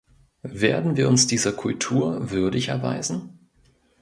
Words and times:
Werden 0.63 0.97
wir 0.97 1.07
uns 1.07 1.27
dieser 1.27 1.51
Kultur 1.53 2.31
würdig 2.31 2.69
erweisen? 2.69 3.37